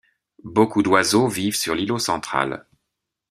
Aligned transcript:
Beaucoup 0.45 0.81
d'oiseaux 0.81 1.27
vivent 1.27 1.55
sur 1.55 1.75
l'îlot 1.75 1.99
central. 1.99 2.65